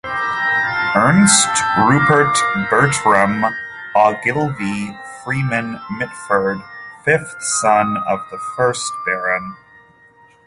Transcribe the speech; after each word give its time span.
Ernest 0.95 1.61
Rupert 1.77 2.35
Bertram 2.71 3.45
Ogilvy 3.95 4.97
Freeman 5.23 5.79
Mitford, 5.99 6.57
fifth 7.05 7.35
son 7.39 7.97
of 8.07 8.19
the 8.31 8.39
first 8.55 8.91
Baron. 9.05 9.55